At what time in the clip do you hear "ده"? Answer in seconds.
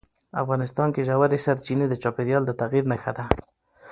3.17-3.25